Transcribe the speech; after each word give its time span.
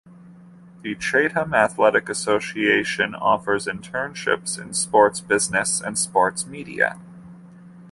The 0.81 0.95
Chatham 0.95 1.53
Athletic 1.53 2.09
Association 2.09 3.13
offers 3.13 3.67
internships 3.67 4.59
in 4.59 4.73
Sports 4.73 5.21
Business 5.21 5.79
and 5.79 5.95
Sports 5.95 6.47
Media. 6.47 6.99